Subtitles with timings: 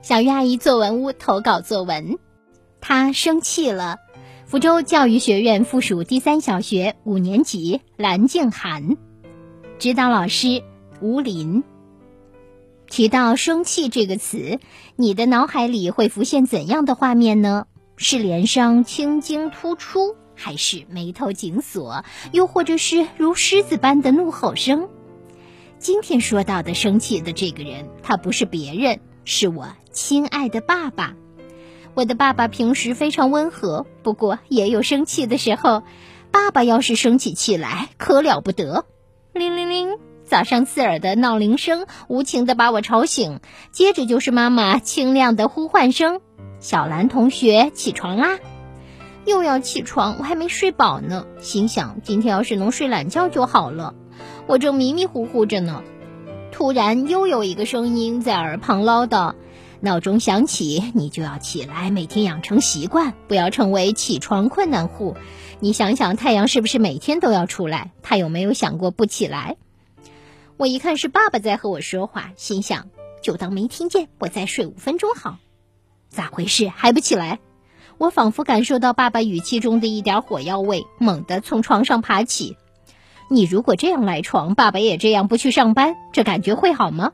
[0.00, 2.18] 小鱼阿姨作文屋投稿作文，
[2.80, 3.98] 她生气了。
[4.46, 8.96] 福州教育学院附属第三小学五年级蓝静涵，
[9.78, 10.62] 指导老师
[11.00, 11.64] 吴林。
[12.88, 14.60] 提到“生气”这个词，
[14.94, 17.66] 你的脑海里会浮现怎样的画面呢？
[17.96, 24.88] 是脸上青筋突出，还是眉头紧锁，又或者是如狮子般的怒吼声？
[25.78, 31.14] 今天说到的生气的这个人，他不是别人，是我亲爱的爸爸。
[31.94, 35.82] 我的爸爸平时非常温和，不过也有生气的时候。
[36.30, 38.86] 爸爸要是生起气来，可了不得！
[39.34, 43.40] 铃铃铃，早上刺耳的闹铃声无情地把我吵醒，
[43.70, 46.22] 接着就是妈妈清亮的呼唤声
[46.58, 48.38] ：“小兰同学，起床啦！”
[49.26, 51.26] 又要起床，我还没睡饱呢。
[51.42, 53.94] 心想，今天要是能睡懒觉就好了。
[54.46, 55.84] 我正迷迷糊糊着呢，
[56.62, 59.34] 突然又有一个声音在耳旁唠叨。
[59.80, 65.16] 闹钟响起，你就要起来，每天养成习惯，不要成为起床困难户。
[65.58, 67.90] 你想想，太阳是不是每天都要出来？
[68.00, 69.56] 他有没有想过不起来？
[70.56, 72.86] 我一看是爸爸在和我说话，心想
[73.22, 75.38] 就当没听见，我再睡五分钟好。
[76.10, 76.68] 咋回事？
[76.68, 77.40] 还不起来？
[77.98, 82.56] 我仿佛感受到爸爸语气中的一点火药味，猛地从床上爬起。
[83.32, 87.12] 你如果这样赖床，爸爸也这样不去上班，这感觉会好吗？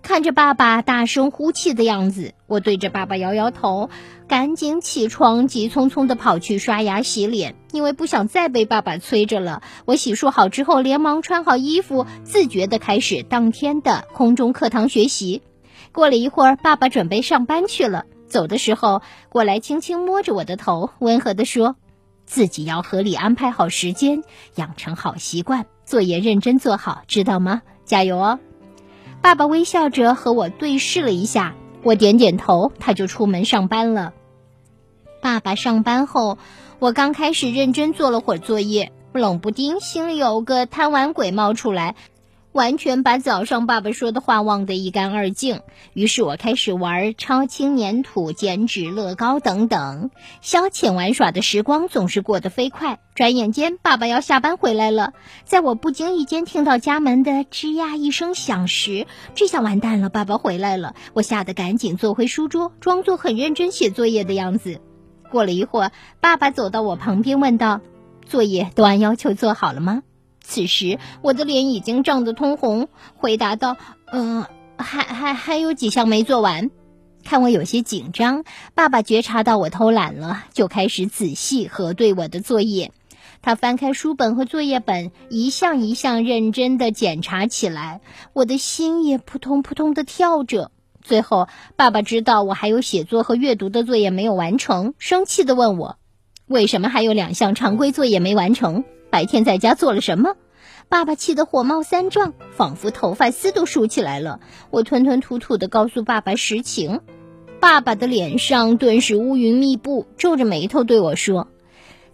[0.00, 3.90] 看着爸爸大声呼气的样子，我对着爸爸摇摇头，
[4.26, 9.62] 赶紧起床，急匆匆地跑去刷牙洗脸，因为不想再被爸爸催着了。
[9.84, 15.42] 我洗漱好之后，连忙穿好衣服，自觉地开始当天的空中课堂学习。
[15.92, 21.76] 过了一会儿，爸爸准备上班去了，走的时候过来轻轻摸着我的头，温和地说
[22.26, 24.22] ：“自己要合理安排好时间，
[24.54, 27.62] 养成好习惯，作业认真做好，知道吗？
[27.84, 28.38] 加油哦！”
[29.20, 34.12] 爸爸微笑着和我对视了一下，我点点头，他就出门上班了。
[35.20, 36.38] 爸爸上班后，
[36.78, 41.94] 我刚开始认真做了会儿作业，冷不丁心里有个贪玩鬼冒出来。
[42.52, 45.62] 完全把早上爸爸说的话忘得一干二净。
[45.94, 53.00] 于是我开始玩超轻粘土、剪纸、乐高等等，消遣玩耍的时光总是过得飞快。
[53.14, 55.12] 转眼间，爸爸要下班回来了。
[55.44, 60.94] 在我不经意间听到家门的吱呀一声响时，这下完蛋了，爸爸回来了。
[61.14, 64.80] 我吓得赶紧坐回书桌，装作很认真写作业的样子。
[65.30, 67.80] 过了一会儿，爸爸走到我旁边问道
[68.26, 70.02] ：“作业都按要求做好了吗？”
[70.52, 73.78] 此时，我的脸已经涨得通红，回答道
[74.12, 74.44] ：“嗯，
[74.76, 76.70] 还还还有几项没做完。”
[77.24, 82.92] 看我有些紧张，爸爸觉察到我偷懒了，就开始仔细核对我的作业。
[83.40, 88.02] 他翻开书本和作业本，一项一项认真地检查起来，
[88.34, 90.70] 我的心也扑通扑通地跳着。
[91.00, 95.96] 最后，爸爸知道我还有写作和阅读的作业没有完成，生气地问我
[96.46, 100.36] ：“为什么还有两项常规作业没完成？”白天在家做了什么？
[100.88, 104.40] 爸爸气得火冒三丈，仿佛头发丝都竖起来了。
[104.70, 107.00] 我吞吞吐吐地告诉爸爸实情，
[107.60, 111.48] 爸爸的脸上顿时乌云密布，皱着眉头对我说：“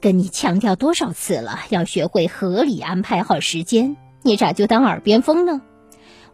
[0.00, 5.60] 跟你强调多少次了，要学会合理安排好时间，你咋就当耳边风呢？”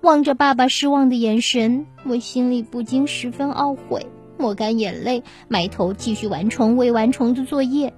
[0.00, 4.06] 望着爸爸失望的眼神，我心里不禁十分懊悔，
[4.38, 7.92] 抹干眼泪，埋头继续完成未完成的作业。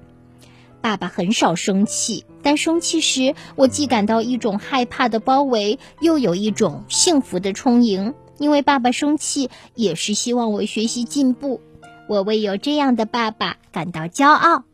[0.80, 8.14] 爸爸很少生气，但生气时，我既感到一种害怕的包围，又有一种幸福的充盈。
[8.36, 11.60] 因为爸爸生气，也是希望我学习进步。
[12.08, 14.64] 我为有这样的爸爸感到骄傲。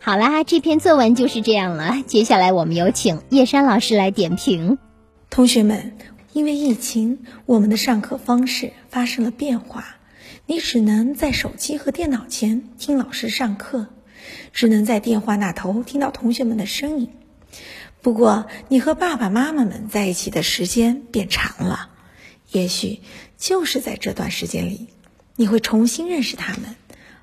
[0.00, 2.02] 好啦，这篇作文就是这样了。
[2.06, 4.76] 接下来，我们有请叶山老师来点评。
[5.30, 5.96] 同学们，
[6.32, 9.84] 因为疫情，我们的上课方式发生了变化。
[10.46, 13.86] 你只能在手机和电脑前听老师上课，
[14.52, 17.10] 只能在电话那头听到同学们的声音。
[18.02, 21.90] 不过，你和爸爸妈妈们在一起的时间变长了，
[22.50, 23.00] 也许
[23.36, 24.88] 就是在这段时间里，
[25.36, 26.76] 你会重新认识他们，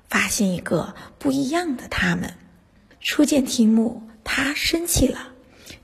[0.08, 2.34] 发现一个不一样的他们。
[3.00, 5.32] 初见题目，他生气了，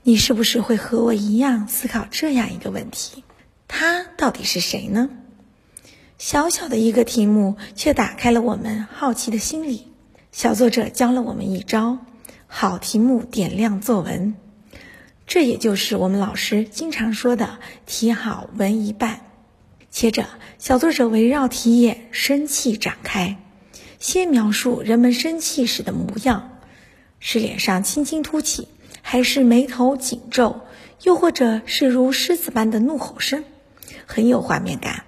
[0.03, 3.23] 你是不是会和我一样思考这样一个问题：
[3.67, 5.09] 他到底是谁呢？
[6.17, 9.87] 小小的一个题目，却打开了我们好奇的心理。
[10.35, 11.97] 小作者教了我们一招：
[12.45, 14.35] 好题目点亮作文。
[15.25, 19.21] 这也就是我们老师经常说的“题好文一半”。
[19.89, 20.25] 接着，
[20.59, 23.37] 小作者围绕题眼“生气”展开，
[23.97, 26.59] 先描述人们生气时的模样：
[27.21, 28.67] 是脸上青筋凸起，
[29.01, 30.63] 还是眉头紧皱，
[31.03, 33.45] 又或者是如狮子般的怒吼声？
[34.05, 35.05] 很有画面感。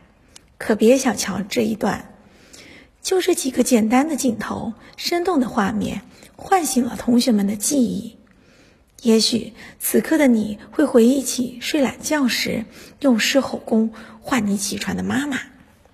[0.57, 2.06] 可别小瞧这一段，
[3.07, 6.01] 就这几个简单的镜头，生动的画面，
[6.35, 8.17] 唤醒了同学们的记忆。
[9.01, 12.65] 也许此刻的你会回忆起睡懒觉时
[12.99, 15.39] 用狮吼功唤你起床的妈妈，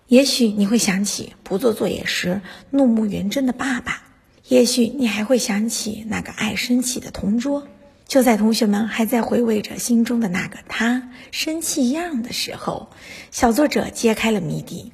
[0.07, 4.01] 也许你会想起不做作业时怒目圆睁的爸爸，
[4.47, 7.67] 也许你还会想起那个爱生气的同桌。
[8.07, 12.89] 就在同学们还在回味着心中的那个他生气样的时候，
[13.29, 14.91] 小作者揭开了谜底。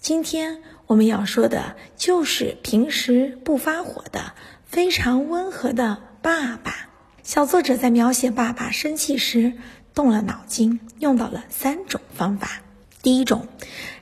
[0.00, 4.32] 今天我们要说的就是平时不发火的、
[4.66, 6.88] 非常温和的爸爸。
[7.22, 9.52] 小作者在描写爸爸生气时
[9.94, 12.62] 动了脑筋，用到了三种方法。
[13.02, 13.46] 第一种，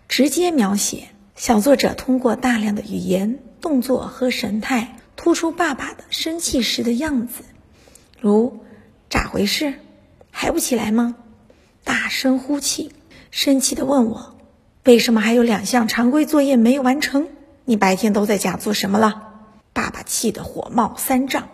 [0.08, 1.08] 直接描写。
[1.36, 7.44] 小作者通过大量的语言、动作和神态，突出爸爸的生气时的样子。
[8.18, 8.60] 如，
[9.10, 9.74] 咋回事？
[10.30, 11.16] 还不起来吗？
[11.84, 12.92] 大声呼气，
[13.30, 14.37] 生气的问我，
[14.88, 17.28] 为什么还有两项常规作业没完成？
[17.66, 19.34] 你白天都在家做什么了？
[19.74, 21.50] 爸爸气得火冒三丈，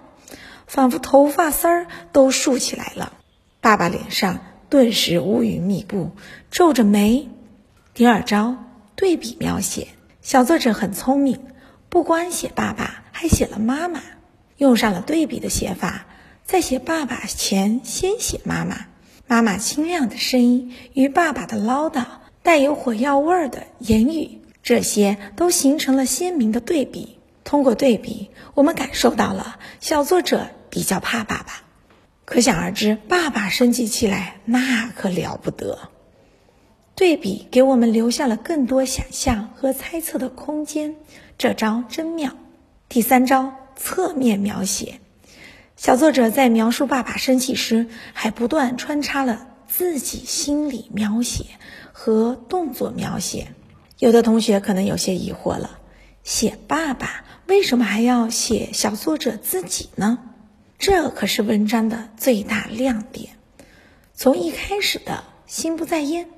[0.68, 3.12] 仿佛头发丝儿都竖起来了。
[3.60, 4.38] 爸爸脸上
[4.70, 6.12] 顿时乌云密布，
[6.52, 7.28] 皱着眉。
[7.92, 8.54] 第二招，
[8.94, 9.88] 对比描写。
[10.22, 11.40] 小作者很聪明，
[11.88, 14.00] 不光写爸爸，还写了妈妈，
[14.58, 16.06] 用上了对比的写法。
[16.44, 18.86] 在写爸爸前，先写妈妈。
[19.26, 22.04] 妈妈清亮的声音与爸爸的唠叨、
[22.44, 27.18] 带有火药味儿的言语，这些都形成了鲜明的对比。
[27.42, 31.62] 通过对比，我们感受到了小作者比较怕爸爸。
[32.26, 35.88] 可想而知，爸爸生气起来那可了不得。
[36.94, 40.96] 对比给我们留下了更多想象和猜测的空间，
[41.38, 42.32] 这招真妙。
[42.90, 45.00] 第三招，侧面描写。
[45.76, 51.46] 小作者在描述爸爸生气时，还不断穿插了自己心理描写
[51.92, 53.48] 和动作描写。
[53.98, 55.80] 有的同学可能有些疑惑了：
[56.22, 60.20] 写爸爸为什么还要写小作者自己呢？
[60.78, 63.30] 这可是文章的最大亮点。
[64.14, 66.28] 从一开始的心不在焉，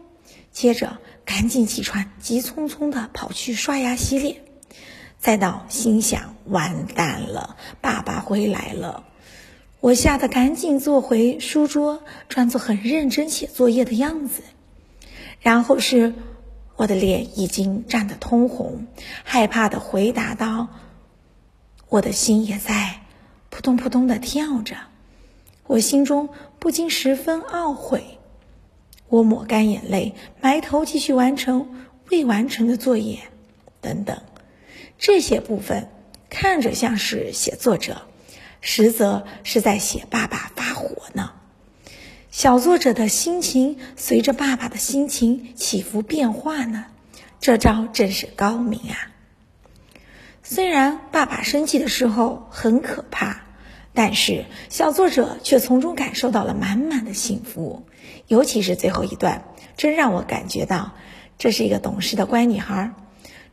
[0.50, 0.97] 接着
[1.27, 4.41] 赶紧起床，急匆匆地跑去刷牙洗脸，
[5.19, 9.05] 再到心想完蛋了，爸爸回来了。
[9.81, 14.43] 我吓得赶紧坐回书桌，装作很认真写作业的样子。
[15.40, 16.14] 然后是
[16.76, 18.87] 我的脸已经涨得通红，
[19.23, 20.69] 害怕的回答道
[21.88, 23.00] ：“我的心也在
[23.50, 24.76] 扑通扑通的跳着。”
[25.69, 26.28] 我心中
[26.58, 28.19] 不禁十分懊悔。
[29.08, 33.20] 我抹干眼泪，埋头继续完成未完成的作业。
[33.81, 34.23] 等等，
[34.99, 35.88] 这些部分
[36.31, 38.02] 看着像是写作者。
[38.68, 41.30] 实则是在写爸爸发火呢。
[42.32, 46.86] 小作者的心情随着爸爸的心情起伏变化呢，
[47.40, 49.14] 这招真是高明啊！
[50.42, 53.44] 虽然爸爸生气的时候很可怕，
[53.94, 57.86] 但是小作者却从中感受到了满满的幸福。
[58.26, 59.44] 尤其是最后一段，
[59.76, 60.94] 真让我感觉到
[61.38, 62.90] 这是一个懂事的乖女孩。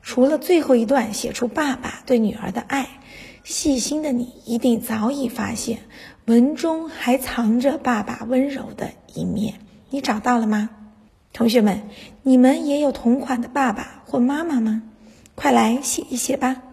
[0.01, 2.89] 除了最后一段写出爸爸对女儿的爱。
[3.43, 5.79] 细心的你一定早已发现，
[6.25, 9.55] 文中还藏着爸爸温柔的一面。
[9.89, 10.69] 你找到了吗？
[11.33, 11.83] 同学们，
[12.23, 14.81] 你们也有同款的爸爸或妈妈吗？
[15.35, 16.63] 快来写一写吧。